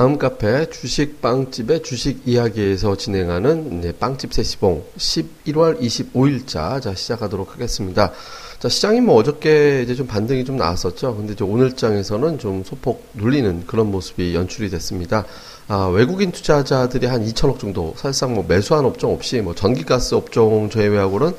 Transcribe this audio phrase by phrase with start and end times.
[0.00, 7.52] 예, 다음 카페 주식 빵집의 주식 이야기에서 진행하는 네, 빵집 세시봉 11월 25일자 자 시작하도록
[7.52, 8.10] 하겠습니다.
[8.58, 11.16] 자, 시장이 뭐 어저께 이제 좀 반등이 좀 나왔었죠.
[11.16, 15.26] 근데 오늘장에서는 좀 소폭 눌리는 그런 모습이 연출이 됐습니다.
[15.68, 21.34] 아, 외국인 투자자들이 한 2천억 정도 사실상 뭐 매수한 업종 없이 뭐 전기가스 업종 제외하고는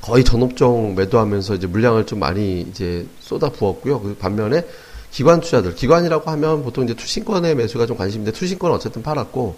[0.00, 4.00] 거의 전 업종 매도하면서 이제 물량을 좀 많이 이제 쏟아 부었고요.
[4.00, 4.64] 그 반면에
[5.16, 9.56] 기관 투자들, 기관이라고 하면 보통 이제 투신권의 매수가 좀 관심인데 투신권은 어쨌든 팔았고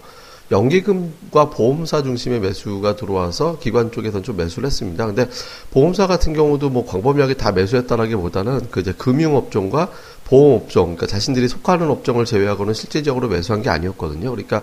[0.53, 5.05] 연기금과 보험사 중심의 매수가 들어와서 기관 쪽에서는 좀 매수를 했습니다.
[5.05, 5.29] 근데
[5.73, 9.91] 보험사 같은 경우도 뭐 광범위하게 다 매수했다라기보다는 그 이제 금융업종과
[10.27, 14.31] 보험업종, 그러니까 자신들이 속하는 업종을 제외하고는 실질적으로 매수한 게 아니었거든요.
[14.31, 14.63] 그러니까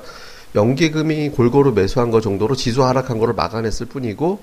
[0.55, 4.39] 연기금이 골고루 매수한 거 정도로 지수 하락한 거를 막아냈을 뿐이고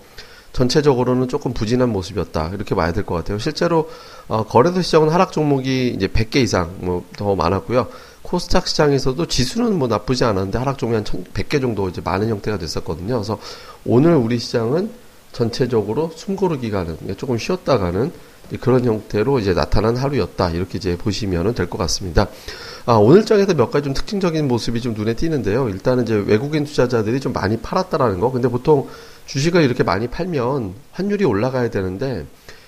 [0.53, 2.50] 전체적으로는 조금 부진한 모습이었다.
[2.55, 3.39] 이렇게 봐야 될 것 같아요.
[3.39, 3.89] 실제로
[4.28, 7.89] 어, 거래소 시장은 하락 종목이 이제 100개 이상 뭐 더 많았고요.
[8.22, 13.14] 코스닥 시장에서도 지수는 뭐 나쁘지 않았는데 하락 종목이 한 100개 정도 이제 많은 형태가 됐었거든요.
[13.14, 13.39] 그래서
[13.84, 14.91] 오늘 우리 시장은
[15.33, 18.12] 전체적으로 숨고르기 가는 조금 쉬었다 가는
[18.61, 20.50] 그런 형태로 이제 나타난 하루였다.
[20.50, 22.28] 이렇게 이제 보시면 될 것 같습니다.
[22.84, 25.69] 아, 오늘 장에서 몇 가지 좀 특징적인 모습이 좀 눈에 띄는데요.
[25.70, 28.30] 일단은 이제 외국인 투자자들이 좀 많이 팔았다라는 거.
[28.30, 28.89] 근데 보통
[29.26, 32.26] 주식을 이렇게 많이 팔면 환율이 올라가야 되는데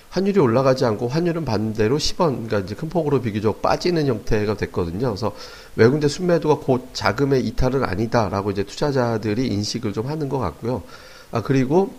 [0.09, 5.07] 환율이 올라가지 않고 환율은 반대로 10원, 그러니까 이제 큰 폭으로 비교적 빠지는 형태가 됐거든요.
[5.07, 5.35] 그래서
[5.75, 10.83] 외국인 순매도가 곧 자금의 이탈은 아니다라고 이제 투자자들이 인식을 좀 하는 것 같고요.
[11.31, 11.93] 아, 그리고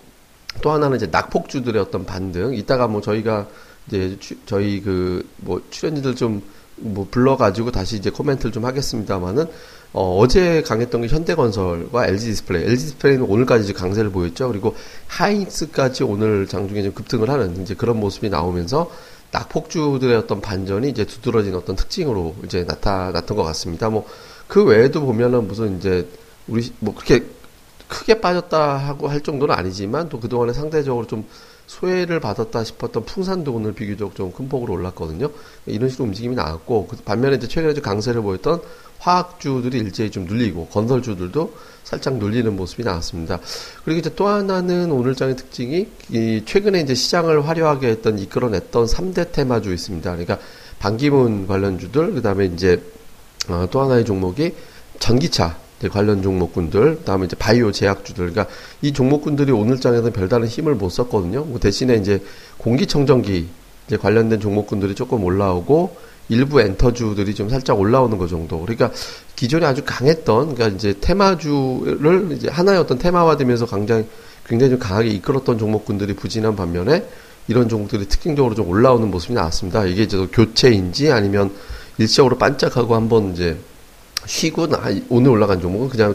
[0.63, 2.55] 또 하나는 이제 낙폭주들의 어떤 반등.
[2.55, 3.49] 이따가 뭐 저희가
[3.87, 6.43] 이제 추, 저희 그 뭐 출연진들 좀
[6.77, 9.47] 뭐 불러가지고 다시 이제 코멘트를 좀 하겠습니다만은
[9.93, 12.65] 어, 어제 강했던 게 현대건설과 LG 디스플레이.
[12.65, 14.49] LG 디스플레이는 오늘까지 강세를 보였죠.
[14.49, 14.75] 그리고
[15.09, 18.91] 하이닉스까지 오늘 장중에 좀 급등을 하는 이제 그런 모습이 나오면서
[19.33, 23.91] 낙폭주들의 어떤 반전이 이제 두드러진 어떤 특징으로 이제 나타났던 것 같습니다.
[23.91, 24.07] 뭐
[24.49, 26.09] 그 외에도 보면은 무슨 이제
[26.47, 27.25] 우리 뭐 그렇게
[27.89, 31.27] 크게 빠졌다 하고 할 정도는 아니지만 또 그동안에 상대적으로 좀
[31.67, 35.31] 소외를 받았다 싶었던 풍산도 오늘 비교적 좀 큰 폭으로 올랐거든요.
[35.67, 38.61] 이런 식으로 움직임이 나왔고 그 반면에 이제 최근에 좀 강세를 보였던
[38.99, 41.55] 화학주들이 일제히 좀 눌리고 건설주들도
[41.85, 43.41] 살짝 눌리는 모습이 나왔습니다.
[43.85, 49.73] 그리고 이제 또 하나는 오늘장의 특징이 이 최근에 이제 시장을 화려하게 했던 이끌어냈던 3대 테마주
[49.73, 50.11] 있습니다.
[50.11, 50.39] 그러니까
[50.79, 52.83] 반기문 관련주들 그다음에 이제
[53.49, 54.55] 어, 또 하나의 종목이
[54.99, 58.47] 전기차 관련 종목군들, 그다음에 이제 바이오 제약주들, 그러니까
[58.83, 61.45] 이 종목군들이 오늘장에서 별다른 힘을 못 썼거든요.
[61.45, 62.23] 뭐 대신에 이제
[62.59, 63.47] 공기청정기
[63.87, 65.97] 이제 관련된 종목군들이 조금 올라오고
[66.29, 68.61] 일부 엔터주들이 좀 살짝 올라오는 것 정도.
[68.61, 68.91] 그러니까
[69.37, 74.07] 기존에 아주 강했던, 그러니까 이제 테마주를 이제 하나의 어떤 테마화되면서 굉장히
[74.47, 77.05] 굉장히 좀 강하게 이끌었던 종목군들이 부진한 반면에
[77.49, 79.85] 이런 종목들이 특징적으로 좀 올라오는 모습이 나왔습니다.
[79.85, 81.53] 이게 이제 교체인지 아니면
[81.99, 83.57] 일시적으로 반짝하고 한번 이제
[84.25, 86.15] 쉬고 나, 오늘 올라간 종목은 그냥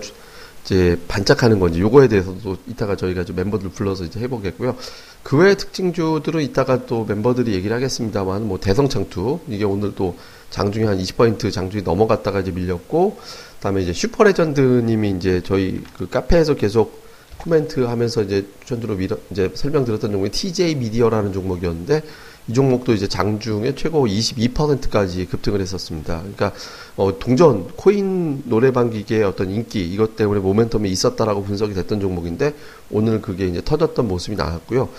[0.63, 4.75] 이제 반짝하는 건지 요거에 대해서도 이따가 저희가 좀 멤버들 불러서 이제 해보겠고요.
[5.23, 10.15] 그 외의 특징주들은 이따가 또 멤버들이 얘기를 하겠습니다만 뭐 대성창투 이게 오늘 또
[10.49, 13.17] 장중에 한 20포인트 장중에 넘어갔다가 이제 밀렸고
[13.55, 17.01] 그다음에 이제 슈퍼레전드님이 이제 저희 그 카페에서 계속
[17.37, 22.03] 코멘트 하면서 이제 추천주로 밀어, 이제 설명드렸던 종목이 TJ 미디어라는 종목이었는데
[22.47, 26.19] 이 종목도 이제 장중에 최고 22%까지 급등을 했었습니다.
[26.19, 26.53] 그러니까
[26.97, 32.53] 어, 동전 코인 노래방 기계의 어떤 인기 이것 때문에 모멘텀이 있었다라고 분석이 됐던 종목인데
[32.89, 34.89] 오늘 그게 이제 터졌던 모습이 나왔고요.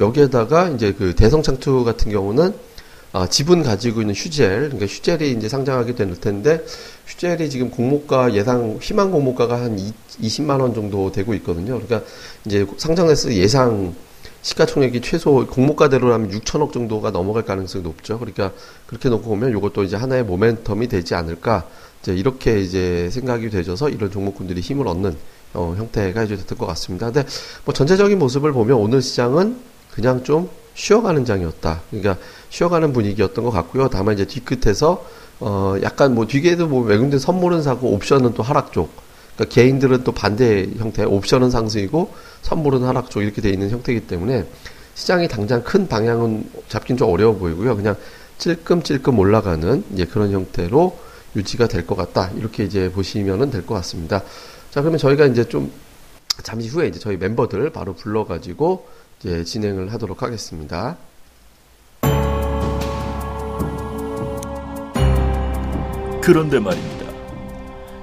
[0.00, 2.54] 여기에다가 이제 그 대성창투 같은 경우는
[3.14, 6.64] 아, 지분 가지고 있는 휴젤, 그러니까 휴젤이 이제 상장하게 될 텐데,
[7.06, 9.76] 휴젤이 지금 공모가 예상, 희망 공모가가 한
[10.22, 11.78] 20만 원 정도 되고 있거든요.
[11.78, 12.08] 그러니까
[12.46, 13.94] 이제 상장했을 예상
[14.42, 18.18] 시가총액이 최소 공모가대로라면 6천억 정도가 넘어갈 가능성이 높죠.
[18.18, 18.52] 그러니까
[18.86, 21.66] 그렇게 놓고 보면 이것도 이제 하나의 모멘텀이 되지 않을까.
[22.02, 25.16] 이제 이렇게 이제 생각이 되져서 이런 종목군들이 힘을 얻는
[25.54, 27.06] 어, 형태가 이제 됐을 것 같습니다.
[27.06, 27.24] 근데
[27.64, 29.56] 뭐 전체적인 모습을 보면 오늘 시장은
[29.92, 31.82] 그냥 좀 쉬어가는 장이었다.
[31.90, 32.16] 그러니까
[32.50, 33.88] 쉬어가는 분위기였던 것 같고요.
[33.88, 35.04] 다만 이제 뒤끝에서
[35.40, 38.90] 어 약간 뭐 뒤에도 뭐 외국인 선물은 사고 옵션은 또 하락 쪽.
[39.36, 42.12] 그러니까 개인들은 또 반대 형태, 옵션은 상승이고
[42.42, 44.46] 선물은 하락 쪽 이렇게 돼 있는 형태이기 때문에
[44.94, 47.76] 시장이 당장 큰 방향은 잡긴 좀 어려워 보이고요.
[47.76, 47.96] 그냥
[48.38, 50.98] 찔끔찔끔 올라가는 이제 그런 형태로
[51.36, 52.30] 유지가 될 것 같다.
[52.36, 54.22] 이렇게 이제 보시면은 될 것 같습니다.
[54.70, 55.72] 자, 그러면 저희가 이제 좀
[56.42, 58.86] 잠시 후에 이제 저희 멤버들 바로 불러가지고
[59.20, 60.96] 이제 진행을 하도록 하겠습니다.
[66.20, 67.01] 그런데 말입니다.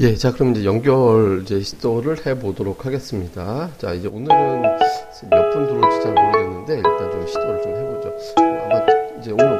[0.00, 3.68] 예, 자, 그럼 이제 연결 이제 시도를 해 보도록 하겠습니다.
[3.78, 8.14] 자, 이제 오늘은 몇 분 들어올지 잘 모르겠는데, 일단 좀 시도를 좀 해보죠.
[8.36, 8.86] 아마
[9.20, 9.58] 이제 오늘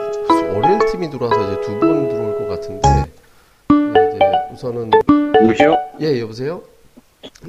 [0.54, 2.88] 월요일 팀이 들어와서 이제 두 분 들어올 것 같은데,
[3.72, 4.18] 예, 이제
[4.54, 4.90] 우선은.
[5.42, 5.76] 여보세요?
[6.00, 6.62] 예, 여보세요?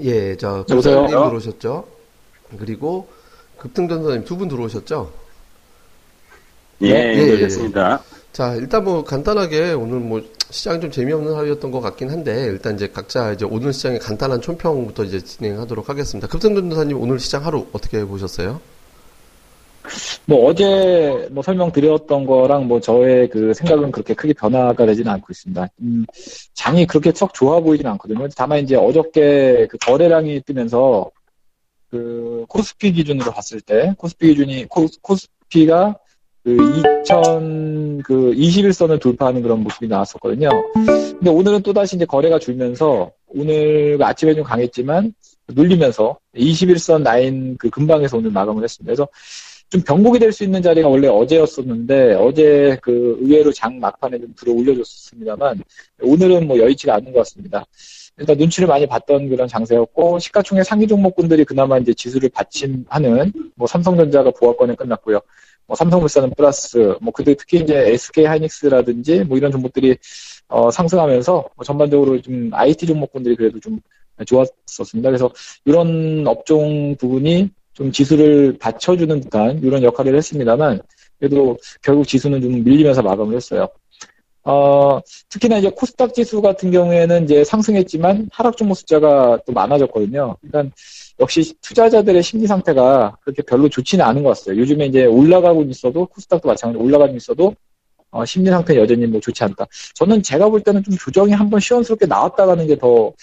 [0.02, 1.02] 예, 자, 여보세요?
[1.06, 1.86] 부사님 들어오셨죠?
[2.58, 3.08] 그리고
[3.58, 5.12] 급등전사님 두 분 들어오셨죠?
[6.82, 8.02] 예, 예, 예, 그렇습니다.
[8.34, 10.22] 자, 일단 뭐 간단하게 오늘 뭐
[10.52, 15.04] 시장이 좀 재미없는 하루였던 것 같긴 한데 일단 이제 각자 이제 오늘 시장의 간단한 총평부터
[15.04, 16.28] 이제 진행하도록 하겠습니다.
[16.28, 18.60] 급등전도사님 오늘 시장 하루 어떻게 보셨어요?
[20.26, 25.68] 뭐 어제 뭐 설명드렸던 거랑 뭐 저의 그 생각은 그렇게 크게 변화가 되지는 않고 있습니다.
[25.82, 26.06] 음,
[26.54, 28.28] 장이 그렇게 썩 좋아 보이진 않거든요.
[28.36, 31.10] 다만 이제 어저께 그 거래량이 뜨면서
[31.90, 35.96] 그 코스피 기준으로 봤을 때 코스피 기준이 코, 코스피가
[36.44, 36.58] 그
[38.00, 40.50] 2000, 그 21선을 돌파하는 그런 모습이 나왔었거든요.
[40.74, 45.14] 근데 오늘은 또다시 이제 거래가 줄면서 오늘 아침에 좀 강했지만
[45.50, 48.90] 눌리면서 21선 라인 그 근방에서 오늘 마감을 했습니다.
[48.90, 49.08] 그래서
[49.70, 54.54] 좀 병복이 될 수 있는 자리가 원래 어제였었는데 어제 그 의외로 장 막판에 좀 들어
[54.54, 55.62] 올려줬습니다만
[56.02, 57.66] 오늘은 뭐 여의치가 않는 것 같습니다.
[58.18, 64.32] 일단 눈치를 많이 봤던 그런 장세였고 시가총액 상위 종목군들이 그나마 이제 지수를 받침하는 뭐 삼성전자가
[64.32, 65.22] 보합권에 끝났고요.
[65.70, 69.96] 뭐 삼성물산은 플러스 뭐 그들 특히 이제 SK 하이닉스라든지 뭐 이런 종목들이
[70.48, 73.80] 어 상승하면서 뭐 전반적으로 좀 IT 종목군들이 그래도 좀
[74.26, 75.10] 좋았었습니다.
[75.10, 75.32] 그래서
[75.66, 80.82] 이런 업종 부분이 좀 지수를 받쳐주는 듯한 이런 역할을 했습니다만
[81.20, 83.68] 그래도 결국 지수는 좀 밀리면서 마감을 했어요.
[84.44, 85.00] 어,
[85.30, 90.38] 특히나 이제 코스닥 지수 같은 경우에는 이제 상승했지만 하락 종목 숫자가 또 많아졌거든요.
[90.42, 90.76] 그러니까
[91.20, 94.60] 역시 투자자들의 심리 상태가 그렇게 별로 좋지는 않은 것 같아요.
[94.60, 97.54] 요즘에 이제 올라가고 있어도 코스닥도 마찬가지로 올라가고 있어도
[98.12, 99.66] 어, 심리 상태 여전히 뭐 좋지 않다.
[99.96, 103.14] 저는 제가 볼 때는 좀 조정이 한번 시원스럽게 나왔다가는 게 더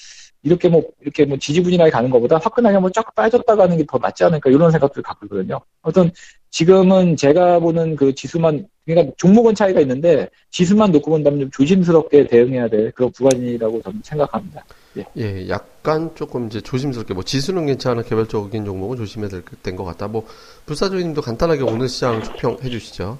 [0.42, 4.22] 이렇게 뭐 이렇게 뭐 지지부진하게 가는 것보다 화끈하게 한번 쫙 빠졌다 가는 게 더 낫지
[4.22, 5.60] 않을까 이런 생각들을 갖고 있거든요.
[5.82, 6.12] 어떤
[6.56, 12.66] 지금은 제가 보는 그 지수만 그러니까 종목은 차이가 있는데 지수만 놓고 본다면 좀 조심스럽게 대응해야
[12.66, 14.64] 될 그런 구간이라고 저는 생각합니다.
[14.96, 15.04] 예.
[15.18, 20.08] 예, 약간 조금 이제 조심스럽게 뭐 지수는 괜찮아 개별적인 종목은 조심해야 될 것 같다.
[20.08, 20.26] 뭐
[20.64, 23.18] 불사조님도 간단하게 오늘 시장 총평해 주시죠.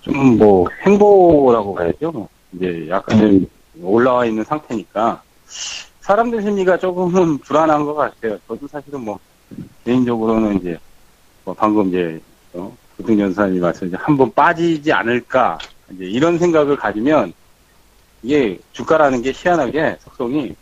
[0.00, 2.28] 좀 뭐 행보라고 봐야죠.
[2.54, 3.46] 이제 약간 좀
[3.80, 5.22] 올라와 있는 상태니까
[6.00, 8.36] 사람들 심리가 조금은 불안한 것 같아요.
[8.48, 9.20] 저도 사실은 뭐
[9.84, 10.89] 개인적으로는 이제 뭐
[11.56, 12.20] 방금 이제
[12.52, 15.58] 어, 고등연사님이 말씀 이제 한번 빠지지 않을까
[15.90, 17.32] 이제 이런 생각을 가지면
[18.22, 20.54] 이게 주가라는 게 희한하게 속성이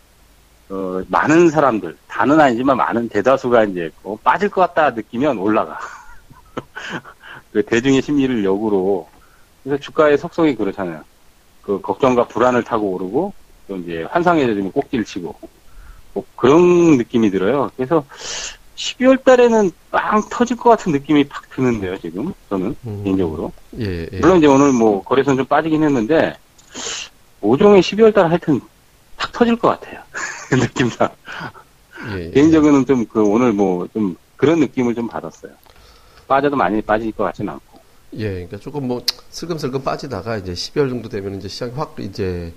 [0.70, 5.78] 어, 많은 사람들 다는 아니지만 많은 대다수가 이제 어, 빠질 것 같다 느끼면 올라가.
[7.52, 9.08] 그 대중의 심리를 역으로
[9.64, 11.02] 그래서 주가의 속성이 그렇잖아요.
[11.62, 13.32] 그 걱정과 불안을 타고 오르고
[13.66, 15.34] 또 이제 환상해지면 꼭지를 치고
[16.14, 17.70] 뭐 그런 느낌이 들어요.
[17.76, 18.04] 그래서
[18.78, 23.04] 12월 달에는 빵 터질 것 같은 느낌이 팍 드는데요, 지금 저는 음.
[23.04, 23.52] 개인적으로.
[23.80, 24.18] 예, 예.
[24.20, 26.36] 물론 이제 오늘 뭐 거래선 좀 빠지긴 했는데
[27.40, 28.60] 오종의 12월 달 하여튼
[29.16, 30.00] 팍 터질 것 같아요.
[30.52, 31.08] 느낌상.
[32.16, 32.30] 예, 예.
[32.30, 35.52] 개인적으로는 좀 그 오늘 뭐 좀 그런 느낌을 좀 받았어요.
[36.28, 37.80] 빠져도 많이 빠질 것 같지는 않고.
[38.14, 42.52] 예, 그러니까 조금 뭐 슬금슬금 빠지다가 이제 12월 정도 되면 이제 시장이 확 이제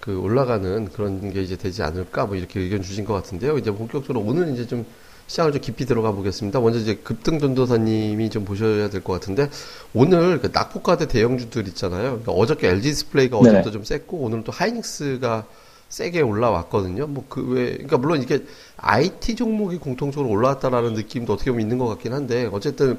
[0.00, 3.58] 그 올라가는 그런 게 이제 되지 않을까 뭐 이렇게 의견 주신 것 같은데요.
[3.58, 4.86] 이제 본격적으로 오늘 이제 좀
[5.26, 6.60] 시장을 좀 깊이 들어가 보겠습니다.
[6.60, 9.50] 먼저 이제 급등 전도사님이 좀 보셔야 될 것 같은데
[9.92, 12.02] 오늘 그 낙폭과대 대형주들 있잖아요.
[12.22, 13.48] 그러니까 어저께 LG 디스플레이가 네.
[13.50, 15.46] 어제부터 좀 셌고 오늘 또 하이닉스가
[15.88, 17.06] 세게 올라왔거든요.
[17.06, 18.44] 뭐그 외, 그러니까 물론 이게
[18.76, 22.98] IT 종목이 공통적으로 올라왔다라는 느낌도 어떻게 보면 있는 것 같긴 한데 어쨌든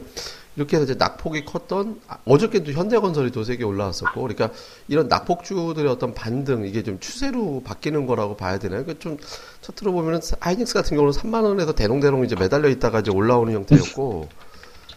[0.56, 4.50] 이렇게 해서 이제 낙폭이 컸던 아, 어저께도 현대건설이 더 세게 올라왔었고 그러니까
[4.88, 8.84] 이런 낙폭주들의 어떤 반등 이게 좀 추세로 바뀌는 거라고 봐야 되나요?
[8.84, 9.18] 그러니까 좀
[9.62, 14.28] 차트로 보면은 하이닉스 같은 경우는 3만 원에서 대롱대롱 이제 매달려 있다가 이제 올라오는 형태였고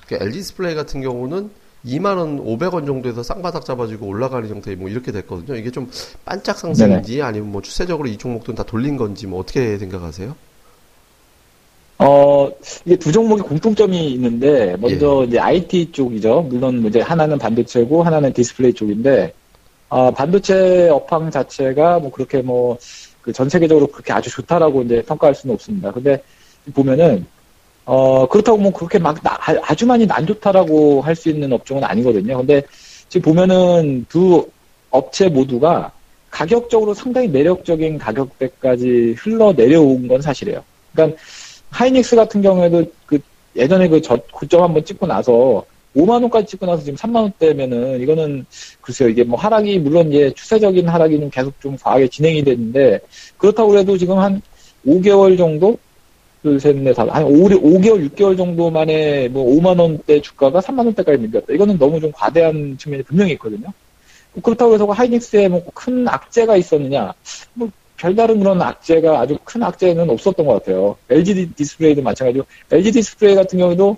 [0.08, 1.50] 그 LG 디스플레이 같은 경우는
[1.84, 5.56] 2만 원 500원 정도에서 쌍바닥 잡아주고 올라가는 형태 뭐 이렇게 됐거든요.
[5.56, 5.90] 이게 좀
[6.24, 10.36] 반짝 상승인지 아니면 뭐 추세적으로 이 종목들은 다 돌린 건지 뭐 어떻게 생각하세요?
[11.98, 12.48] 어,
[12.86, 16.42] 이게 두 종목이 공통점이 있는데, 먼저 이제 IT 쪽이죠.
[16.42, 19.34] 물론 이제 하나는 반도체고 하나는 디스플레이 쪽인데,
[19.88, 22.78] 어, 반도체 업황 자체가 뭐 그렇게 뭐,
[23.22, 25.90] 그 전 세계적으로 그렇게 아주 좋다라고 이제 평가할 수는 없습니다.
[25.92, 26.22] 근데
[26.74, 27.26] 보면은,
[27.92, 31.82] 어, 그렇다고 뭐 그렇게 막 나- 아- 아주 많이 안 좋다라고 할 수 있는 업종은
[31.84, 32.36] 아니거든요.
[32.38, 32.62] 근데
[33.08, 34.48] 지금 보면은 두
[34.90, 35.90] 업체 모두가
[36.30, 40.62] 가격적으로 상당히 매력적인 가격대까지 흘러 내려온 건 사실이에요.
[40.92, 41.18] 그러니까
[41.70, 43.18] 하이닉스 같은 경우에도 그
[43.56, 45.64] 예전에 그 저, 고점 한번 찍고 나서
[45.96, 48.46] 5만 원까지 찍고 나서 지금 3만 원대면은 이거는
[48.80, 53.00] 글쎄요 이게 뭐 하락이 물론 이제 추세적인 하락이 계속 좀 과하게 진행이 됐는데
[53.38, 54.40] 그렇다고 해도 지금 한
[54.86, 55.76] 5개월 정도
[56.42, 60.78] 둘, 셋, 넷, 다섯, 한 5, 5개월, 6개월 정도 만에 뭐 5만 원대 주가가 3만
[60.86, 61.52] 원대까지 밀렸다.
[61.52, 63.68] 이거는 너무 좀 과대한 측면이 분명히 있거든요.
[64.42, 67.12] 그렇다고 해서 하이닉스에 뭐 큰 악재가 있었느냐?
[67.54, 70.96] 뭐 별다른 그런 악재가 아주 큰 악재는 없었던 것 같아요.
[71.10, 73.96] LG 디스플레이도 마찬가지로 LG 디스플레이 같은 경우도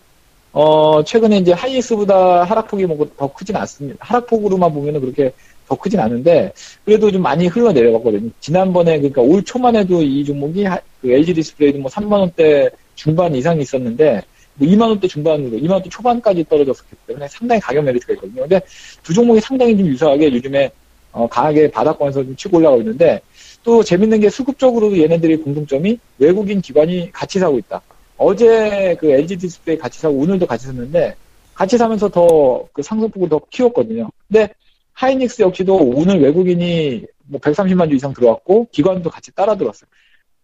[0.53, 3.99] 어 최근에 이제 하이닉스보다 하락폭이 뭐 더 크진 않습니다.
[4.05, 5.33] 하락폭으로만 보면은 그렇게
[5.73, 6.53] 더 크진 않은데
[6.85, 8.29] 그래도 좀 많이 흘러내려갔거든요.
[8.41, 10.67] 지난번에 그러니까 올 초만 해도 이 종목이
[11.01, 14.21] 그 LG 디스플레이도 뭐 3만 원대 중반 이상이 있었는데
[14.55, 18.43] 뭐 2만 원대 중반으로 2만 원대 초반까지 떨어졌기 때문에 상당히 가격 메리트가 있거든요.
[18.43, 18.61] 근데
[19.03, 20.71] 두 종목이 상당히 좀 유사하게 요즘에
[21.13, 23.21] 어, 강하게 바닥권에서 좀 치고 올라가고 있는데
[23.65, 27.81] 또 재밌는 게 수급적으로도 얘네들이 공통점이 외국인 기관이 같이 사고 있다.
[28.19, 31.15] 어제 그 LG 디스플레이 같이 사고 오늘도 같이 샀는데
[31.55, 34.11] 같이 사면서 더 그 상승폭을 더 키웠거든요.
[34.29, 34.49] 근데
[34.95, 39.89] 하이닉스 역시도 오늘 외국인이 뭐 130만 주 이상 들어왔고 기관도 같이 따라 들어왔어요.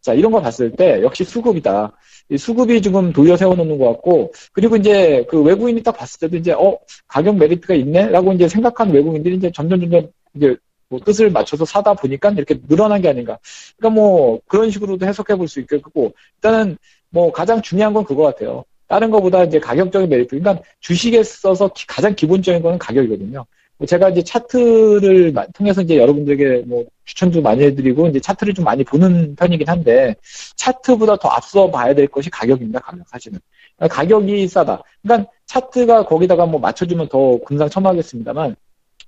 [0.00, 1.92] 자 이런 거 봤을 때 역시 수급이다.
[2.38, 6.78] 수급이 지금 돌려 세워놓는 것 같고 그리고 이제 그 외국인이 딱 봤을 때도 이제 어
[7.06, 10.56] 가격 메리트가 있네 라고 이제 생각한 외국인들이 이제 점점 점점 이제
[10.88, 13.38] 뭐 뜻을 맞춰서 사다 보니까 이렇게 늘어난 게 아닌가.
[13.76, 16.78] 그러니까 뭐 그런 식으로도 해석해 볼 수 있겠고 일단은
[17.10, 18.64] 뭐 가장 중요한 건 그거 같아요.
[18.86, 20.38] 다른 것보다 이제 가격적인 메리트.
[20.38, 23.44] 그러니까 주식에 써서 가장 기본적인 거는 가격이거든요.
[23.78, 28.82] 뭐 제가 이제 차트를 통해서 이제 여러분들에게 뭐 추천도 많이 해드리고 이제 차트를 좀 많이
[28.82, 30.16] 보는 편이긴 한데
[30.56, 32.80] 차트보다 더 앞서 봐야 될 것이 가격입니다.
[32.80, 33.38] 가격 사실은
[33.78, 34.82] 가격이 싸다.
[35.02, 38.56] 그러니까 차트가 거기다가 뭐 맞춰주면 더 금상첨화하겠습니다만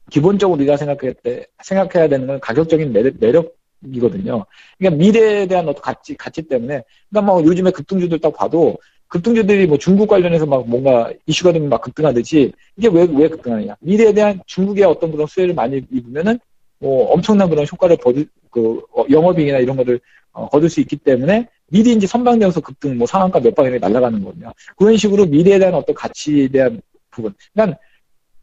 [0.08, 3.56] 기본적으로 우리가 생각할 때 생각해야 되는 건 가격적인 매력, 매력
[3.92, 4.46] 이거든요.
[4.78, 8.76] 그러니까 미래에 대한 어떤 가치 가치 때문에 그러니까 뭐 요즘에 급등주들 딱 봐도
[9.10, 13.76] 급등주들이 뭐 중국 관련해서 막 뭔가 이슈가 되면 막 급등하듯이 이게 왜, 왜 급등하느냐.
[13.80, 16.38] 미래에 대한 중국의 어떤 그런 수혜를 많이 입으면은
[16.78, 20.00] 뭐 엄청난 그런 효과를 거둘, 그, 어, 영업이익이나 이런 거를
[20.32, 24.52] 어, 거둘 수 있기 때문에 미리 이제 선반영되어서 급등 뭐 상한가 몇 방에 날아가는 거거든요.
[24.76, 27.34] 그런 식으로 미래에 대한 어떤 가치에 대한 부분.
[27.52, 27.78] 그러니까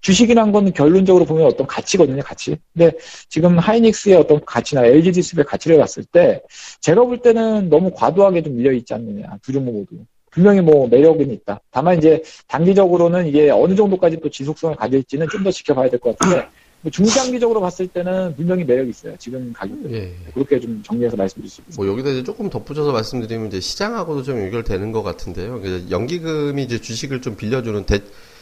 [0.01, 2.57] 주식이란 건 결론적으로 보면 어떤 가치거든요, 가치.
[2.73, 2.91] 근데
[3.29, 6.41] 지금 하이닉스의 어떤 가치나 LG 디스플레이 가치를 봤을 때
[6.81, 10.05] 제가 볼 때는 너무 과도하게 좀 밀려 있지 않느냐, 두 종목 모두.
[10.31, 11.61] 분명히 뭐 매력은 있다.
[11.71, 16.47] 다만 이제 단기적으로는 이게 어느 정도까지 또 지속성을 가질지는 좀 더 지켜봐야 될 것 같은데
[16.81, 19.15] 뭐 중장기적으로 봤을 때는 분명히 매력이 있어요.
[19.17, 19.77] 지금 가격.
[19.91, 20.13] 예.
[20.33, 21.81] 그렇게 좀 정리해서 말씀드릴 수 있습니다.
[21.81, 25.61] 뭐 여기다 이제 조금 덧붙여서 말씀드리면 이제 시장하고도 좀 연결되는 것 같은데요.
[25.89, 27.99] 연기금이 이제 주식을 좀 빌려주는 대,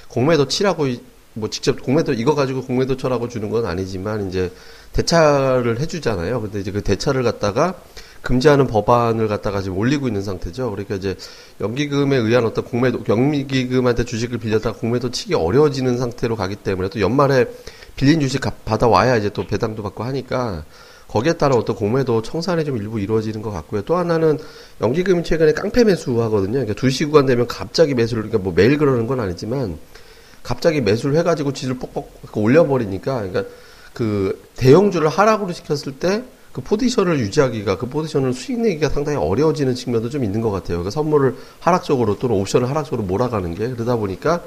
[0.09, 0.87] 공매도 치라고
[1.33, 4.51] 뭐 직접 공매도 이거 가지고 공매도 쳐라고 주는 건 아니지만 이제
[4.93, 6.41] 대차를 해주잖아요.
[6.41, 7.75] 근데 이제 그 대차를 갖다가
[8.25, 10.71] 금지하는 법안을 갖다가 지금 올리고 있는 상태죠.
[10.71, 11.15] 그러니까 이제
[11.61, 17.45] 연기금에 의한 어떤 공매도, 연기금한테 주식을 빌렸다가 공매도 치기 어려워지는 상태로 가기 때문에 또 연말에
[17.95, 20.65] 빌린 주식 받아와야 이제 또 배당도 받고 하니까
[21.07, 23.83] 거기에 따라 어떤 공매도 청산이 좀 일부 이루어지는 것 같고요.
[23.83, 24.39] 또 하나는
[24.81, 26.53] 연기금이 최근에 깡패 매수하거든요.
[26.53, 29.77] 그러니까 2시 구간 되면 갑자기 매수를, 그러니까 뭐 매일 그러는 건 아니지만
[30.41, 33.43] 갑자기 매수를 해가지고 지를 뻑뻑 올려버리니까 그러니까
[33.93, 36.23] 그 대형주를 하락으로 시켰을 때
[36.55, 40.85] 그 포지션을 유지하기가 그 포지션을 수익 내기가 상당히 어려워지는 측면도 좀 있는 것 같아요.
[40.85, 44.41] 그 선물을 하락적으로 또는 옵션을 하락적으로 몰아가는 게 그러다 보니까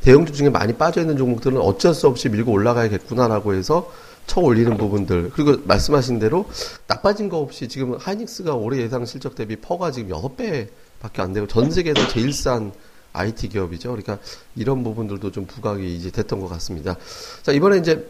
[0.00, 3.92] 대형주 중에 많이 빠져 있는 종목들은 어쩔 수 없이 밀고 올라가야겠구나라고 해서
[4.26, 6.46] 쳐 올리는 부분들 그리고 말씀하신 대로
[6.86, 11.46] 나빠진 거 없이 지금 하이닉스가 올해 예상 실적 대비 PER가 지금 여섯 배밖에 안 되고
[11.46, 12.72] 전 세계에서 제일 싼
[13.12, 13.90] IT 기업이죠.
[13.90, 14.18] 그러니까
[14.56, 16.96] 이런 부분들도 좀 부각이 이제 됐던 것 같습니다.
[17.42, 18.02] 자 이번에 이제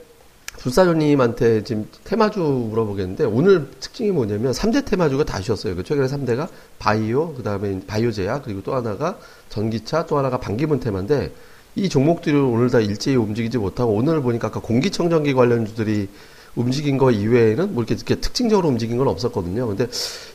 [0.61, 5.75] 불사조님한테 지금 테마주 물어보겠는데 오늘 특징이 뭐냐면 3대 테마주가 다 쉬었어요.
[5.75, 6.49] 그 최근에 3대가
[6.79, 11.33] 바이오, 그 다음에 바이오제약, 그리고 또 하나가 전기차, 또 하나가 반기문 테마인데
[11.77, 16.09] 이 종목들이 오늘 다 일제히 움직이지 못하고 오늘 보니까 아까 공기청정기 관련주들이
[16.57, 19.67] 움직인 거 이외에는 뭐 이렇게, 특징적으로 움직인 건 없었거든요.
[19.67, 19.87] 근데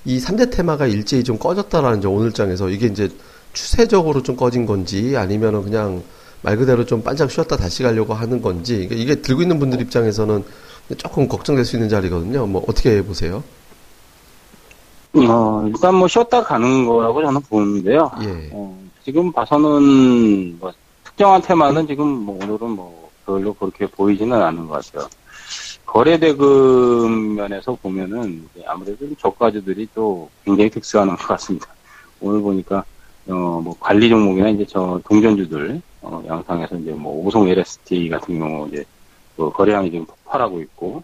[0.05, 3.10] 이 3대 테마가 일제히 좀 꺼졌다라는 점 오늘 장에서 이게 이제
[3.53, 6.03] 추세적으로 좀 꺼진 건지 아니면은 그냥
[6.45, 10.43] 말 그대로 좀 반짝 쉬었다 다시 가려고 하는 건지 그러니까 이게 들고 있는 분들 입장에서는
[10.95, 12.45] 조금 걱정될 수 있는 자리거든요.
[12.45, 13.43] 뭐 어떻게 보세요?
[15.15, 18.11] 어, 일단 뭐 쉬었다 가는 거라고 저는 보는데요.
[18.21, 18.49] 예.
[18.51, 20.71] 어, 지금 봐서는 뭐
[21.03, 25.09] 특정한 테마는 지금 뭐 오늘은 뭐 별로 그렇게 보이지는 않은 것 같아요.
[25.83, 31.65] 거래 대금 면에서 보면은 아무래도 저가주들이 또 굉장히 특수한 것 같습니다.
[32.21, 32.83] 오늘 보니까
[33.27, 38.67] 어, 뭐 관리 종목이나 이제 저 동전주들 어, 양상에서 이제 뭐 오송 LST 같은 경우
[38.67, 38.85] 이제
[39.35, 41.03] 그 거래량이 지금 폭발하고 있고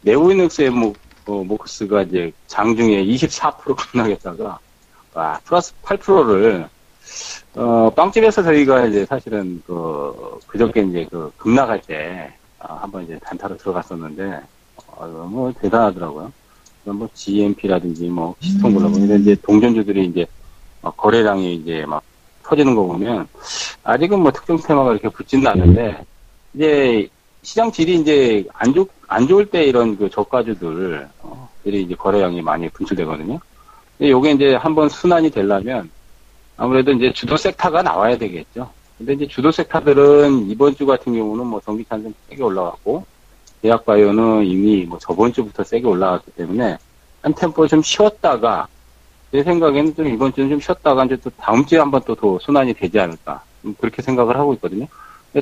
[0.00, 0.94] 네오이닉스의 뭐
[1.26, 4.58] 어, 모크스가 이제 장중에 24% 급락했다가
[5.14, 6.68] 와 플러스 8%를
[7.54, 13.58] 어, 빵집에서 저희가 이제 사실은 그, 그저께 이제 그 급락할 때, 아, 한번 이제 단타로
[13.58, 14.40] 들어갔었는데,
[14.88, 16.32] 어, 너무 대단하더라고요.
[16.86, 20.26] 뭐 GMP라든지 뭐 시스템 글로브 이런 이제 동전주들이 이제
[20.82, 22.02] 막 거래량이 이제 막
[22.44, 23.26] 터지는 거 보면
[23.82, 26.04] 아직은 뭐 특정 테마가 이렇게 붙지는 않는데
[26.54, 27.08] 이제
[27.42, 32.40] 시장 질이 이제 안 좋, 안 좋을 때 이런 그 저가주들, 어, 들이 이제 거래량이
[32.42, 33.38] 많이 분출되거든요.
[33.98, 35.90] 근데 요게 이제 한번 순환이 되려면
[36.56, 38.70] 아무래도 이제 주도 섹터가 나와야 되겠죠.
[38.96, 43.04] 근데 이제 주도 섹터들은 이번 주 같은 경우는 뭐 전기차는 좀 세게 올라갔고,
[43.60, 46.78] 대학바이오는 이미 뭐 저번 주부터 세게 올라갔기 때문에
[47.22, 48.68] 한 템포 좀 쉬었다가
[49.34, 52.72] 제 생각에는 좀 이번 주는 좀 쉬었다가 이제 또 다음 주에 한번 또 더 순환이
[52.72, 53.42] 되지 않을까
[53.80, 54.86] 그렇게 생각을 하고 있거든요.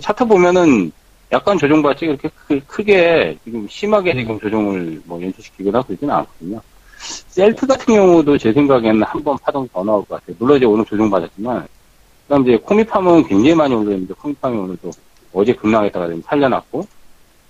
[0.01, 0.91] 차트 보면은
[1.31, 2.31] 약간 조정 발칙이 이렇게
[2.67, 6.59] 크게 지금 심하게 지금 조정을 뭐 연출시키거나 그러지는 않거든요.
[6.97, 10.37] 셀트 같은 경우도 제 생각에는 한 번 파동 더 나올 것 같아요.
[10.39, 14.91] 물론 이제 오늘 조정받았지만, 그 다음 이제 코미팜은 굉장히 많이 올렸는데, 코미팜이 오늘도
[15.35, 16.87] 어제 급락했다가 좀 살려놨고,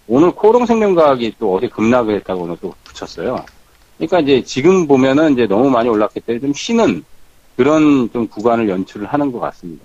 [0.08, 3.44] 오늘 코롱 생명과학이 또 어제 급락을 했다고 오늘 또 붙였어요.
[4.06, 7.04] 그러니까 이제 지금 보면은 이제 너무 많이 올랐기 때문에 좀 쉬는
[7.56, 9.84] 그런 좀 구간을 연출을 하는 것 같습니다.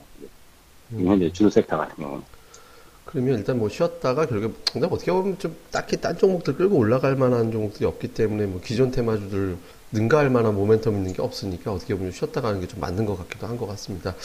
[0.92, 2.24] 현재 주도 섹터 같은 경우는.
[3.06, 7.52] 그러면 일단 뭐 쉬었다가 결국 근데 어떻게 보면 좀 딱히 딴 종목들 끌고 올라갈 만한
[7.52, 9.56] 종목들이 없기 때문에 뭐 기존 테마주들
[9.92, 13.48] 능가할 만한 모멘텀 있는 게 없으니까 어떻게 보면 쉬었다 가는 게 좀 맞는 것 같기도
[13.48, 14.16] 한 것 같습니다.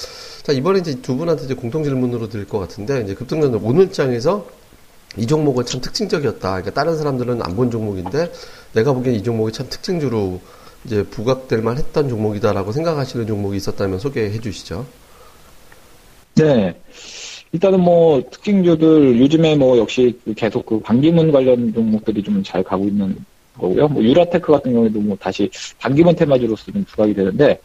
[0.43, 4.47] 자 이번에 이제 두 분한테 이제 공통 질문으로 드릴 것 같은데 이제 급등전 오늘장에서
[5.19, 6.41] 이 종목은 참 특징적이었다.
[6.49, 8.33] 그러니까 다른 사람들은 안 본 종목인데
[8.75, 10.41] 내가 보기엔 이 종목이 참 특징주로
[10.85, 14.87] 이제 부각될 만했던 종목이다라고 생각하시는 종목이 있었다면 소개해 주시죠.
[16.35, 16.75] 네.
[17.52, 23.15] 일단은 뭐 특징주들 요즘에 뭐 역시 계속 그 반기문 관련 종목들이 좀 잘 가고 있는
[23.58, 23.89] 거고요.
[23.89, 27.61] 뭐 유라테크 같은 경우에도 뭐 다시 반기문 테마주로서 좀 부각이 되는데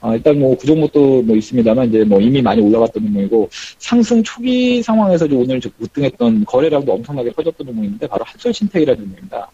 [0.00, 3.48] 아, 일단 뭐 그 종목도 뭐 있습니다만 이제 뭐 이미 많이 올라갔던 종목이고
[3.78, 9.50] 상승 초기 상황에서 오늘 급등했던 거래량도 엄청나게 커졌던 종목인데 바로 한솔신텍이라는 종목입니다.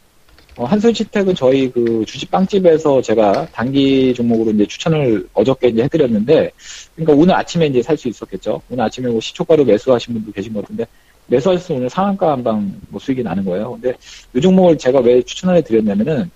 [0.59, 6.51] 어, 한솔신텍은 저희 그 주식 빵집에서 제가 단기 종목으로 이제 추천을 어저께 이제 해드렸는데
[6.97, 8.61] 그러니까 오늘 아침에 이제 살 수 있었겠죠.
[8.69, 10.85] 오늘 아침에 뭐 시초가로 매수하신 분도 계신 것 같은데
[11.29, 13.71] 매수하셨으면 오늘 상한가 한방 뭐 수익이 나는 거예요.
[13.81, 13.97] 근데
[14.35, 16.29] 이 종목을 제가 왜 추천을 해드렸냐면은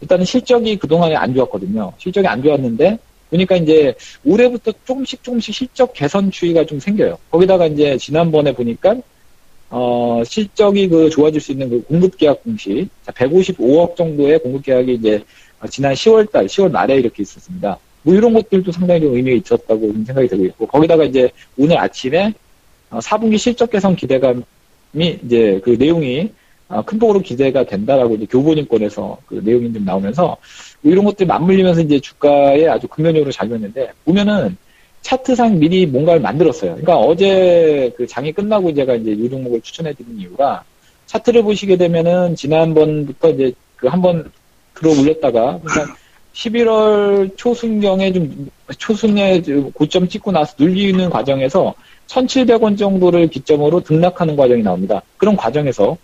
[0.00, 1.92] 일단은 실적이 그동안에 안 좋았거든요.
[1.98, 2.98] 실적이 안 좋았는데
[3.30, 7.16] 그러니까 이제 올해부터 조금씩 조금씩 실적 개선 추이가 좀 생겨요.
[7.30, 8.96] 거기다가 이제 지난번에 보니까
[9.70, 15.22] 어, 실적이 그 좋아질 수 있는 그 공급계약 공시, 155억 정도의 공급계약이 이제
[15.70, 17.78] 지난 10월달, 10월 말에 이렇게 있었습니다.
[18.02, 22.32] 뭐 이런 것들도 상당히 좀 의미가 있었다고 생각이 되고 있고, 거기다가 이제 오늘 아침에
[22.90, 24.42] 4분기 어, 실적 개선 기대감이
[24.94, 26.30] 이제 그 내용이
[26.68, 30.36] 어, 큰 폭으로 기대가 된다라고 이제 교보증권에서 그 내용이 좀 나오면서
[30.82, 34.56] 뭐 이런 것들이 맞물리면서 이제 주가에 아주 긍면적으로 작용했는데 보면은
[35.02, 36.72] 차트상 미리 뭔가를 만들었어요.
[36.72, 40.62] 그러니까 어제 그 장이 끝나고 제가 이제 이 종목을 추천해 드린 이유가
[41.06, 44.30] 차트를 보시게 되면은 지난번부터 이제 그 한번
[44.74, 45.96] 들어 올렸다가 그러니까
[46.34, 49.40] 11월 초순경에 좀 초순에
[49.72, 51.74] 고점 찍고 나서 눌리는 과정에서
[52.06, 55.02] 1,700원 정도를 기점으로 등락하는 과정이 나옵니다.
[55.16, 55.96] 그런 과정에서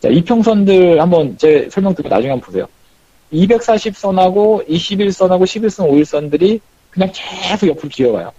[0.00, 2.66] 자, 이평선들 한번 제 설명 듣고 나중에 한번 보세요.
[3.32, 6.60] 240선하고 21선하고 11선, 5일선들이
[6.94, 8.32] 그냥 계속 옆으로 기어가요.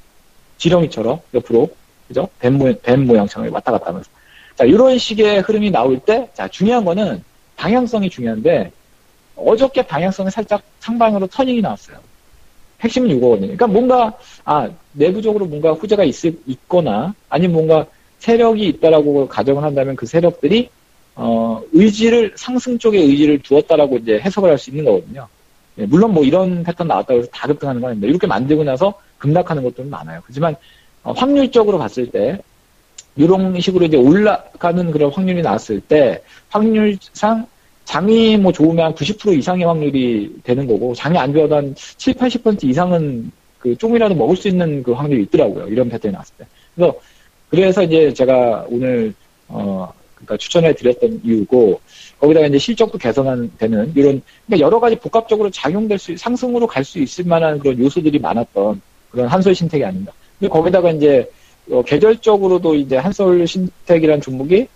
[0.57, 1.69] 지렁이처럼 옆으로
[2.07, 2.29] 그죠?
[2.39, 4.09] 뱀, 모, 뱀 모양처럼 왔다 갔다 하면서
[4.55, 7.21] 자 이런 식의 흐름이 나올 때 자 중요한 거는
[7.57, 8.71] 방향성이 중요한데
[9.35, 11.97] 어저께 방향성이 살짝 상방으로 터닝이 나왔어요.
[12.81, 13.47] 핵심은 이거거든요.
[13.47, 16.15] 그러니까 뭔가 아 내부적으로 뭔가 후재가 있,
[16.47, 17.85] 있거나 아니면 뭔가
[18.19, 20.69] 세력이 있다라고 가정을 한다면 그 세력들이
[21.15, 25.27] 어, 의지를 상승 쪽에 의지를 두었다라고 이제 해석을 할 수 있는 거거든요.
[25.77, 28.09] 예, 물론 뭐 이런 패턴 나왔다고 해서 다 급등하는 건 아닙니다.
[28.09, 30.21] 이렇게 만들고 나서 급락하는 것들은 많아요.
[30.25, 30.55] 하지만
[31.03, 32.39] 어, 확률적으로 봤을 때
[33.15, 37.47] 이런 식으로 이제 올라가는 그런 확률이 나왔을 때 확률상
[37.85, 43.31] 장이 뭐 좋으면 90% 이상의 확률이 되는 거고 장이 안 좋아도 한 7, 80% 이상은
[43.59, 45.67] 그 조금이라도 먹을 수 있는 그 확률이 있더라고요.
[45.67, 46.45] 이런 패턴이 나왔을 때.
[46.75, 46.99] 그래서
[47.49, 49.13] 그래서 이제 제가 오늘
[49.47, 51.79] 어 그러니까 추천해 드렸던 이유고
[52.19, 57.25] 거기다가 이제 실적도 개선되는 이런 그러니까 여러 가지 복합적으로 작용될 수 상승으로 갈 수 있을
[57.25, 60.11] 만한 그런 요소들이 많았던 그런 한솔 신택이 아닌가.
[60.39, 61.29] 근데 거기다가 이제
[61.69, 64.67] 어, 계절적으로도 이제 한솔 신텍이라는 종목이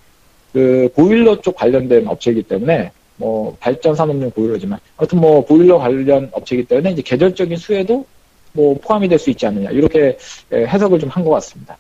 [0.54, 6.66] 그 보일러 쪽 관련된 업체이기 때문에 뭐 발전 산업용 보일러지만 아무튼 뭐 보일러 관련 업체이기
[6.68, 8.06] 때문에 이제 계절적인 수혜도
[8.54, 10.18] 뭐 포함이 될 수 있지 않느냐 이렇게
[10.52, 11.78] 해석을 좀 한 것 같습니다.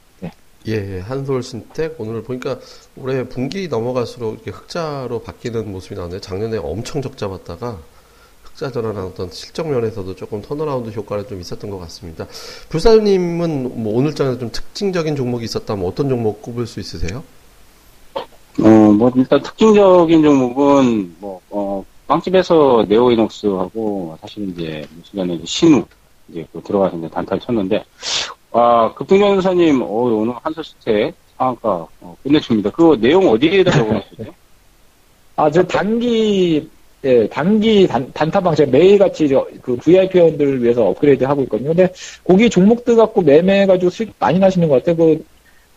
[0.68, 2.60] 예, 한솔 신텍 오늘 보니까
[2.98, 7.80] 올해 분기 넘어갈수록 이렇게 흑자로 바뀌는 모습이 나오는데 작년에 엄청 적자 봤다가
[8.44, 12.28] 흑자 어떤 실적 면에서도 조금 turnaround 효과가 좀 있었던 것 같습니다.
[12.68, 17.24] 불사님은 뭐 오늘 장에서 좀 특징적인 종목이 있었다면 어떤 종목 꼽을 수 있으세요?
[18.62, 25.86] 어, 뭐, 일단 특징적인 종목은, 뭐, 어, 빵집에서 네오이녹스하고, 사실 이제, 시간에 신우,
[26.28, 27.86] 이제 그 들어가서 이제 단타를 쳤는데,
[28.52, 32.72] 아, 급등전 선사님, 어, 오늘 한솔스테 상한가, 어, 끝내줍니다.
[32.72, 34.34] 그거 내용 어디에다 적어놨어요?
[35.36, 36.68] 아, 저 단기,
[37.04, 41.70] 예, 단기 단, 단타방 제가 매일같이 저, 그 VIP 회원들을 위해서 업그레이드 하고 있거든요.
[41.70, 41.94] 근데
[42.26, 44.98] 거기 종목들 갖고 매매해가지고 수익 많이 나시는 것 같아요.
[44.98, 45.24] 그,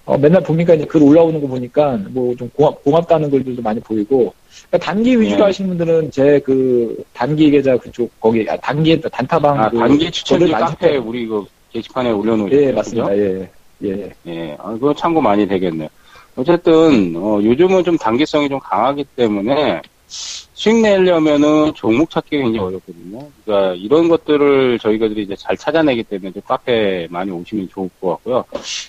[0.04, 4.35] 어, 맨날 보니까 이제 글 올라오는 거 보니까 뭐 좀 고맙, 고맙다는 글들도 많이 보이고.
[4.68, 5.44] 그러니까 단기 위주로 네.
[5.44, 9.61] 하시는 분들은 제 그 단기 계좌 그쪽, 거기, 아, 단기, 단타방.
[9.61, 10.11] 아, 그 단기
[10.50, 10.96] 많이 카페.
[10.96, 12.62] 우리 그 게시판에 올려놓으셨죠?
[12.62, 13.16] 예, 맞습니다.
[13.16, 13.48] 예,
[13.85, 14.12] 예.
[14.26, 15.88] 예, 아, 그거 참고 많이 되겠네요.
[16.37, 23.28] 어쨌든, 어, 요즘은 좀 단기성이 좀 강하기 때문에 수익 내려면은 종목 찾기가 굉장히 어렵거든요.
[23.44, 28.44] 그러니까 이런 것들을 저희가들이 이제 잘 찾아내기 때문에 좀 카페에 많이 오시면 좋을 것 같고요.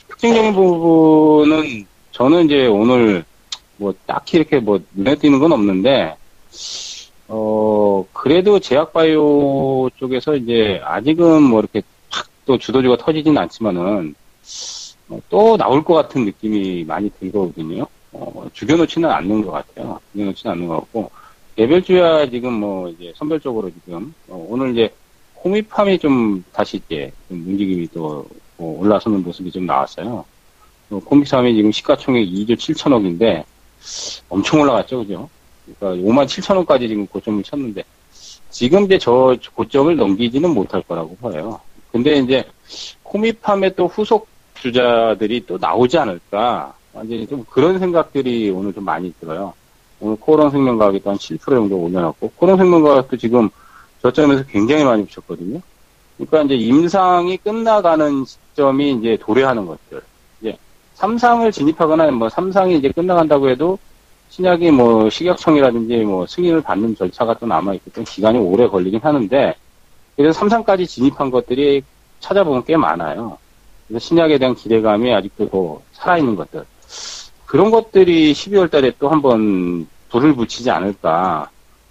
[0.09, 3.23] 특징적인 부분은 저는 이제 오늘
[3.77, 6.15] 뭐 딱히 이렇게 뭐 눈에 띄는 건 없는데,
[7.27, 11.92] 어, 그래도 제약바이오 쪽에서 이제 아직은 뭐 이렇게 팍
[12.45, 14.15] 또 주도주가 터지진 않지만은
[15.09, 17.85] 어, 또 나올 것 같은 느낌이 많이 들거든요.
[18.11, 19.99] 어, 죽여놓지는 않는 것 같아요.
[20.11, 21.11] 죽여놓지는 않는 것 같고
[21.55, 24.93] 개별주야 지금 뭐 이제 선별적으로 지금 어, 오늘 이제
[25.35, 28.25] 코미팜이 좀 다시 이제 좀 움직임이 또
[28.57, 30.25] 어, 올라서는 모습이 좀 나왔어요.
[30.89, 33.43] 어, 코미팜이 지금 시가총액 2조 7천억인데
[34.29, 35.29] 엄청 올라갔죠, 그죠?
[35.79, 37.83] 그러니까 5만 7천원까지 지금 고점을 쳤는데
[38.49, 41.59] 지금 이제 저 고점을 넘기지는 못할 거라고 봐요.
[41.93, 42.43] 근데 이제
[43.03, 46.73] 코미팜의 또 후속 주자들이 또 나오지 않을까.
[46.91, 49.53] 완전히 좀 그런 생각들이 오늘 좀 많이 들어요.
[49.99, 53.47] 오늘 코오롱 생명과학이 또 한 7% 정도 올려놨고, 코오롱 생명과학도 지금
[54.01, 55.61] 저점에서 굉장히 많이 붙였거든요.
[56.17, 60.01] 그러니까 이제 임상이 끝나가는 시점이 이제 도래하는 것들.
[60.41, 60.57] 이제
[60.95, 63.77] 삼상을 진입하거나 뭐 삼상이 이제 끝나간다고 해도
[64.29, 69.55] 신약이 뭐 식약청이라든지 뭐 승인을 받는 절차가 또 남아있기 때문에 기간이 오래 걸리긴 하는데,
[70.15, 71.83] 그래서 삼상까지 진입한 것들이
[72.19, 73.37] 찾아보면 꽤 많아요.
[73.87, 76.65] 그래서 신약에 대한 기대감이 아직도 더 살아있는 것들.
[77.45, 81.49] 그런 것들이 12월 달에 또 한번 불을 붙이지 않을까.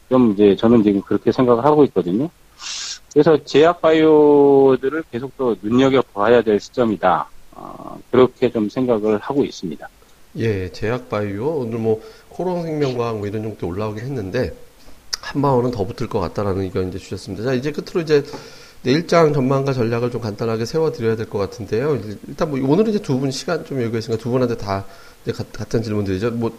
[0.09, 2.29] 좀 이제 저는 지금 그렇게 생각을 하고 있거든요.
[3.13, 7.29] 그래서 제약바이오들을 계속 또 눈여겨봐야 될 시점이다.
[7.53, 9.89] 어, 그렇게 좀 생각을 하고 있습니다.
[10.39, 14.55] 예, 제약바이오 오늘 뭐 코롱 생명과학 뭐 이런 종목도 올라오긴 했는데
[15.23, 17.45] 한 방울은 더 붙을 것 같다라는 의견 이제 주셨습니다.
[17.45, 18.23] 자, 이제 끝으로 이제
[18.83, 21.99] 내일장 전망과 전략을 좀 간단하게 세워드려야 될 것 같은데요.
[22.29, 24.85] 일단 뭐 오늘은 이제 두 분 시간 좀 여유가 있으니까 두 분한테 다
[25.53, 26.33] 같은 질문 드리죠.
[26.33, 26.51] 뭐,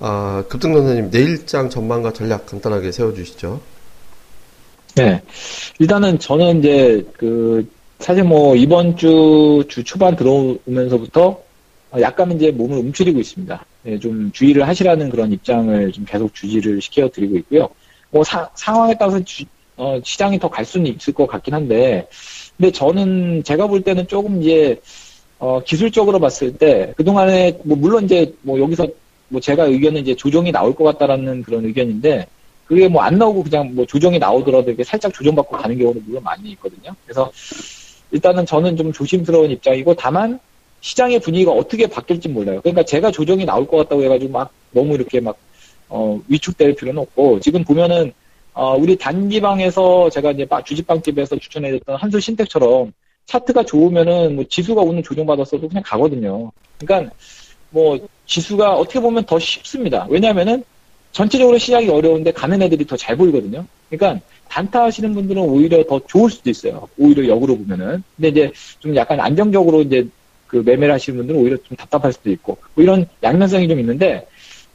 [0.00, 3.60] 아, 급등 선생님 내일장 전망과 전략 간단하게 세워주시죠.
[4.96, 5.22] 네.
[5.78, 7.68] 일단은 저는 이제 그
[8.00, 11.38] 사실 뭐 이번 주 주 초반 들어오면서부터
[12.00, 13.64] 약간 이제 몸을 움츠리고 있습니다.
[13.86, 17.68] 예, 좀 주의를 하시라는 그런 입장을 좀 계속 주지를 시켜 드리고 있고요.
[18.10, 19.44] 뭐 사- 상황에 따라서 주-
[19.76, 22.08] 어, 시장이 더 갈 수는 있을 것 같긴 한데,
[22.56, 24.80] 근데 저는 제가 볼 때는 조금 이제
[25.38, 28.88] 어, 기술적으로 봤을 때 그동안에 뭐 물론 이제 뭐 여기서
[29.28, 32.26] 뭐 제가 의견은 이제 조정이 나올 것 같다라는 그런 의견인데
[32.64, 36.50] 그게 뭐 안 나오고 그냥 뭐 조정이 나오더라도 이렇게 살짝 조정받고 가는 경우도 물론 많이
[36.52, 36.94] 있거든요.
[37.04, 37.30] 그래서
[38.10, 40.40] 일단은 저는 좀 조심스러운 입장이고 다만
[40.80, 42.60] 시장의 분위기가 어떻게 바뀔지 몰라요.
[42.62, 45.36] 그러니까 제가 조정이 나올 것 같다고 해가지고 막 너무 이렇게 막
[45.88, 48.12] 어, 위축될 필요는 없고 지금 보면은
[48.52, 52.92] 어, 우리 단기방에서 제가 이제 바- 주식방집에서 추천해줬던 한솔 신택처럼
[53.26, 56.50] 차트가 좋으면은 뭐 지수가 오늘 조정받았어도 그냥 가거든요.
[56.78, 57.12] 그러니까
[57.70, 60.06] 뭐 지수가 어떻게 보면 더 쉽습니다.
[60.10, 60.64] 왜냐하면은
[61.12, 63.66] 전체적으로 시작이 어려운데 가는 애들이 더 잘 보이거든요.
[63.90, 66.88] 그러니까 단타 하시는 분들은 오히려 더 좋을 수도 있어요.
[66.98, 68.02] 오히려 역으로 보면은.
[68.16, 70.08] 근데 이제 좀 약간 안정적으로 이제
[70.46, 74.26] 그 매매를 하시는 분들은 오히려 좀 답답할 수도 있고 뭐 이런 양면성이 좀 있는데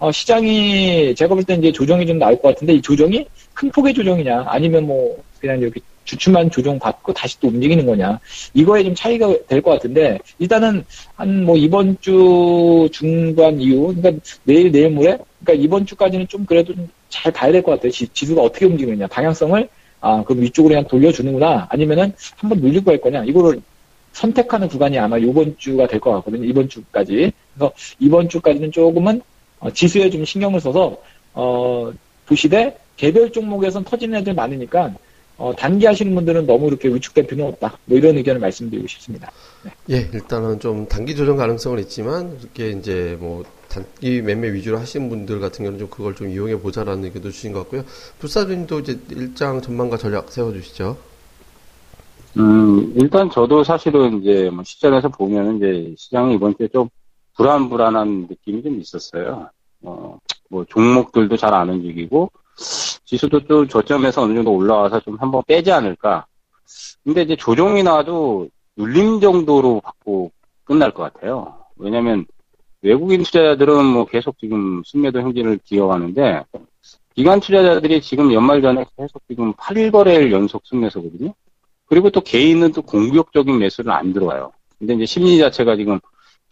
[0.03, 3.93] 어, 시장이 제가 볼 때 이제 조정이 좀 나올 것 같은데 이 조정이 큰 폭의
[3.93, 8.19] 조정이냐 아니면 뭐 그냥 이렇게 주춤한 조정 받고 다시 또 움직이는 거냐
[8.53, 10.83] 이거에 좀 차이가 될 것 같은데 일단은
[11.15, 15.17] 한 뭐 이번 주 중반 이후 그러니까 내일 내일 모레?
[15.41, 17.91] 그러니까 이번 주까지는 좀 그래도 좀 잘 봐야 될 것 같아요.
[17.91, 19.69] 지, 지수가 어떻게 움직이느냐 방향성을?
[20.01, 21.67] 아 그럼 위쪽으로 그냥 돌려주는구나.
[21.69, 23.23] 아니면은 한번 눌리고 할 거냐.
[23.25, 23.61] 이거를
[24.13, 26.43] 선택하는 구간이 아마 이번 주가 될 것 같거든요.
[26.43, 27.31] 이번 주까지.
[27.53, 29.21] 그래서 이번 주까지는 조금은
[29.63, 30.97] 어, 지수에 좀 신경을 써서
[31.33, 31.91] 어
[32.25, 34.93] 보시되 개별 종목에선 터지는 애들 많으니까
[35.37, 37.77] 어, 단기 하시는 분들은 너무 이렇게 위축될 필요는 없다.
[37.85, 39.31] 뭐 이런 의견을 말씀드리고 싶습니다.
[39.89, 45.39] 예, 일단은 좀 단기 조정 가능성은 있지만 이렇게 이제 뭐 단기 매매 위주로 하시는 분들
[45.39, 47.83] 같은 경우는 좀 그걸 좀 이용해 보자라는 의견도 주신 것 같고요.
[48.19, 50.97] 불사조님도 이제 일장 전망과 전략 세워주시죠.
[52.37, 56.89] 음, 일단 저도 사실은 이제 뭐 시장에서 보면 이제 시장이 이번 주에 좀
[57.35, 59.49] 불안불안한 느낌이 좀 있었어요.
[59.81, 60.17] 어,
[60.49, 62.31] 뭐 종목들도 잘 안 움직이고
[63.05, 66.25] 지수도 좀 저점에서 어느 정도 올라와서 좀 한번 빼지 않을까.
[67.03, 70.31] 근데 이제 조정이 나와도 눌림 정도로 받고
[70.63, 71.57] 끝날 것 같아요.
[71.75, 72.25] 왜냐면
[72.81, 76.43] 외국인 투자자들은 뭐 계속 지금 순매도 행진을 기어가는데
[77.15, 81.33] 기관 투자자들이 지금 연말 전에 계속 지금 8일 거래일 연속 순매수거든요.
[81.85, 84.51] 그리고 또 개인은 또 공격적인 매수를 안 들어와요.
[84.79, 85.99] 근데 이제 심리 자체가 지금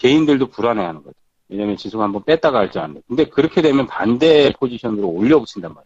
[0.01, 1.15] 개인들도 불안해하는 거죠.
[1.47, 3.03] 왜냐면 지수가 한번 뺐다가 할지 않는.
[3.07, 5.85] 근데 그렇게 되면 반대 포지션으로 올려붙인단 말이에요.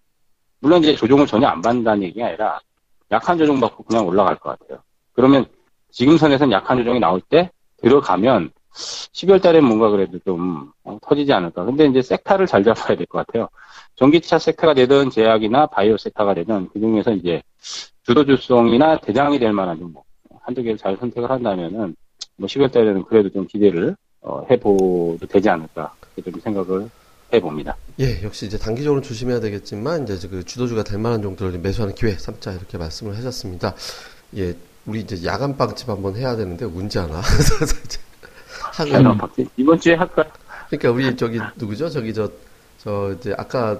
[0.61, 2.59] 물론 이제 조정을 전혀 안 받는다는 얘기가 아니라
[3.11, 4.79] 약한 조정 받고 그냥 올라갈 것 같아요.
[5.13, 5.45] 그러면
[5.91, 11.65] 지금 선에서는 약한 조정이 나올 때 들어가면 12월 달에 뭔가 그래도 좀 어, 터지지 않을까.
[11.65, 13.49] 근데 이제 섹터를 잘 잡아야 될 것 같아요.
[13.95, 17.41] 전기차 섹터가 되든 제약이나 바이오 섹터가 되든 그 중에서 이제
[18.03, 20.05] 주도주성이나 대장이 될 만한 종목
[20.41, 21.95] 한두 개를 잘 선택을 한다면은
[22.37, 23.95] 뭐 10월 달에는 그래도 좀 기대를
[24.25, 26.89] 어, 해보도 되지 않을까 좀 생각을
[27.31, 27.75] 해봅니다.
[27.99, 32.53] 예, 역시 이제 단기적으로 조심해야 되겠지만 이제 그 주도주가 될 만한 종들을 매수하는 기회 삼자
[32.53, 33.75] 이렇게 말씀을 하셨습니다.
[34.37, 37.21] 예, 우리 이제 야간 빵집 한번 해야 되는데 문제 하나.
[38.73, 39.17] 하는
[39.57, 40.25] 이번 주에 할까?
[40.69, 41.89] 그러니까 우리 저기 누구죠?
[41.89, 43.79] 저기 저저 이제 아까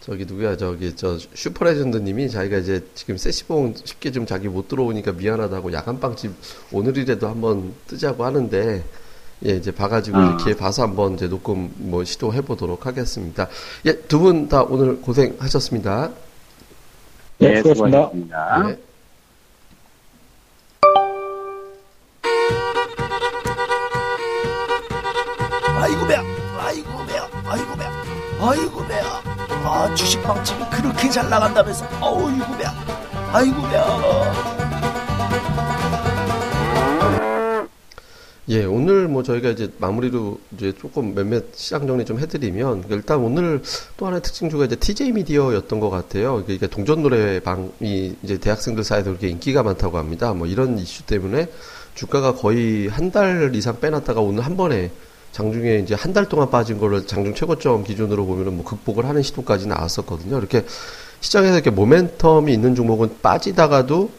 [0.00, 5.72] 저기 누구야 저기 저 슈퍼레전드님이 자기가 이제 지금 세시봉 쉽게 좀 자기 못 들어오니까 미안하다고
[5.72, 6.32] 야간 빵집
[6.72, 8.82] 오늘이라도 한번 뜨자고 하는데
[9.44, 10.26] 예 이제 봐가지고 음.
[10.28, 13.48] 이렇게 봐서 한번 이제 녹음 뭐 시도해 보도록 하겠습니다.
[13.86, 16.10] 예 두 분 다 오늘 고생하셨습니다.
[17.38, 18.62] 네 수고하셨습니다.
[18.68, 18.76] 네.
[25.80, 26.22] 아이고 배야
[26.58, 27.90] 아이고 배야 아이고 배야
[28.40, 29.02] 아이고 배야
[29.64, 32.72] 아 주식빵집이 그렇게 잘 나간다면서 어이구 배야
[33.32, 34.61] 아이고 배야
[38.52, 43.62] 예, 오늘 뭐 저희가 이제 마무리로 이제 조금 몇몇 시장 정리 좀 해드리면 일단 오늘
[43.96, 46.44] 또 하나의 특징주가 이제 TJ 미디어였던 것 같아요.
[46.46, 50.34] 이게 동전 노래방이 이제 대학생들 사이에서 그렇게 인기가 많다고 합니다.
[50.34, 51.48] 뭐 이런 이슈 때문에
[51.94, 54.90] 주가가 거의 한 달 이상 빼놨다가 오늘 한 번에
[55.32, 59.66] 장중에 이제 한 달 동안 빠진 거를 장중 최고점 기준으로 보면은 뭐 극복을 하는 시도까지
[59.66, 60.36] 나왔었거든요.
[60.36, 60.66] 이렇게
[61.20, 64.10] 시장에서 이렇게 모멘텀이 있는 종목은 빠지다가도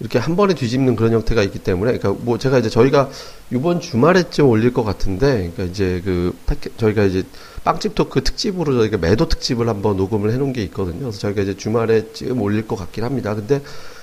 [0.00, 3.10] 이렇게 한 번에 뒤집는 그런 형태가 있기 때문에, 그러니까 뭐 제가 이제 저희가
[3.50, 7.24] 이번 주말에쯤 올릴 것 같은데, 그러니까 이제 그 패케, 저희가 이제
[7.64, 11.00] 빵집 토크 특집으로 저희가 매도 특집을 한번 녹음을 해놓은 게 있거든요.
[11.00, 13.34] 그래서 저희가 이제 주말에쯤 올릴 것 같긴 합니다.
[13.34, 13.60] 근데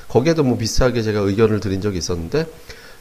[0.09, 2.45] 거기에도 뭐 비슷하게 제가 의견을 드린 적이 있었는데,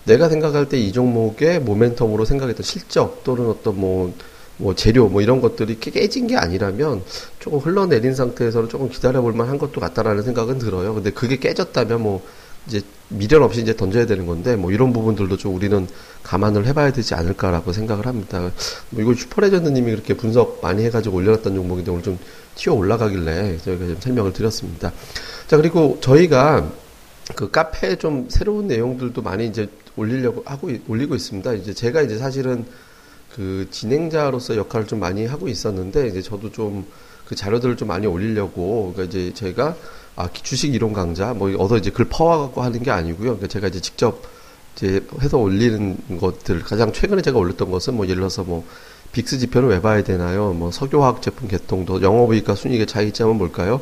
[0.05, 4.15] 내가 생각할 때 이 종목의 모멘텀으로 생각했던 실적 또는 어떤 뭐,
[4.59, 7.03] 뭐 재료 뭐 이런 것들이 깨진 게 아니라면
[7.41, 10.95] 조금 흘러내린 상태에서는 조금 기다려볼 만한 것도 같다라는 생각은 들어요.
[10.95, 12.23] 근데 그게 깨졌다면 뭐
[12.67, 15.87] 이제 미련 없이 이제 던져야 되는 건데 뭐 이런 부분들도 좀 우리는
[16.23, 18.51] 감안을 해봐야 되지 않을까라고 생각을 합니다.
[18.91, 22.19] 뭐 이걸 슈퍼레전드님이 그렇게 분석 많이 해가지고 올려놨던 종목인데 오늘 좀
[22.55, 24.93] 튀어 올라가길래 저희가 좀 설명을 드렸습니다.
[25.47, 26.71] 자 그리고 저희가
[27.35, 31.53] 그 카페 좀 새로운 내용들도 많이 이제 올리려고 하고 올리고 있습니다.
[31.55, 32.65] 이제 제가 이제 사실은
[33.35, 36.87] 그 진행자로서 역할을 좀 많이 하고 있었는데 이제 저도 좀
[37.27, 39.77] 그 자료들을 좀 많이 올리려고 그러니까 이제 제가
[40.17, 43.37] 아 주식 이론 강좌 뭐 얻어 이제 글 퍼와갖고 하는 게 아니고요.
[43.37, 44.23] 그러니까 제가 이제 직접
[44.77, 48.65] 이제 해서 올리는 것들 가장 최근에 제가 올렸던 것은 뭐 예를 들어서 뭐
[49.13, 50.53] 빅스 지표는 왜 봐야 되나요?
[50.53, 53.81] 뭐 석유화학 제품 개통도 영업이익과 순이익의 차이점은 뭘까요?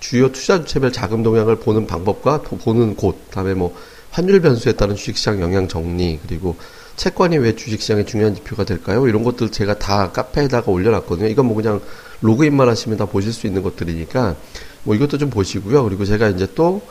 [0.00, 3.74] 주요 투자 주체별 자금 동향을 보는 방법과 보는 곳, 다음에 뭐
[4.10, 6.56] 환율 변수에 따른 주식시장 영향 정리 그리고
[6.96, 9.08] 채권이 왜 주식시장의 중요한 지표가 될까요?
[9.08, 11.28] 이런 것들 제가 다 카페에다가 올려놨거든요.
[11.28, 11.80] 이건 뭐 그냥
[12.20, 14.36] 로그인만 하시면 다 보실 수 있는 것들이니까
[14.84, 15.84] 뭐 이것도 좀 보시고요.
[15.84, 16.82] 그리고 제가 이제 또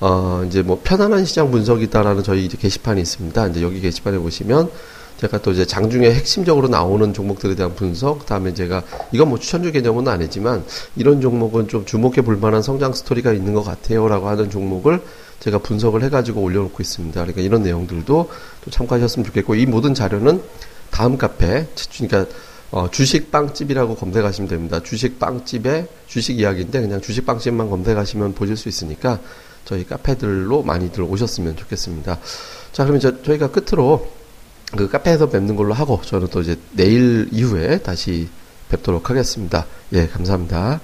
[0.00, 3.46] 어, 이제 뭐 편안한 시장 분석이다라는 저희 이제 게시판이 있습니다.
[3.48, 4.68] 이제 여기 게시판에 보시면
[5.18, 10.08] 제가 또 이제 장중에 핵심적으로 나오는 종목들에 대한 분석, 다음에 제가 이건 뭐 추천주 개념은
[10.08, 10.64] 아니지만
[10.96, 15.00] 이런 종목은 좀 주목해 볼 만한 성장 스토리가 있는 것 같아요라고 하는 종목을
[15.38, 17.20] 제가 분석을 해가지고 올려놓고 있습니다.
[17.20, 18.30] 그러니까 이런 내용들도
[18.64, 20.42] 또 참고하셨으면 좋겠고 이 모든 자료는
[20.90, 22.26] 다음 카페, 그러니까
[22.72, 24.82] 어, 주식 빵집이라고 검색하시면 됩니다.
[24.82, 29.20] 주식 빵집의 주식 이야기인데 그냥 주식 빵집만 검색하시면 보실 수 있으니까
[29.64, 32.18] 저희 카페들로 많이들 오셨으면 좋겠습니다.
[32.72, 34.10] 자, 그럼 이제 저희가 끝으로
[34.76, 38.28] 그 카페에서 뵙는 걸로 하고 저는 또 이제 내일 이후에 다시
[38.70, 39.66] 뵙도록 하겠습니다.
[39.92, 40.80] 예, 감사합니다.